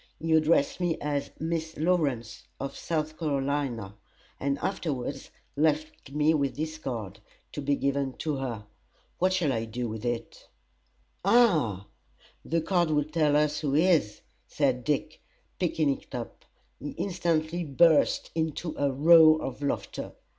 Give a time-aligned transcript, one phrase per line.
[0.19, 3.93] He addressed me as Miss Lawrence, of South Carolina,
[4.39, 7.19] and afterwards left me his card,
[7.51, 8.65] to be given to her.
[9.19, 10.47] What shall I do with it?"
[11.23, 11.85] "Ha!
[12.43, 15.21] the card will tell us who he is," said Dick,
[15.59, 16.45] picking it up.
[16.79, 20.13] He instantly burst into a roar of laughter.